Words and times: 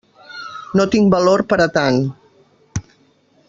No 0.79 0.85
tinc 0.95 1.13
valor 1.17 1.45
per 1.53 1.59
a 1.65 1.67
tant. 1.77 2.01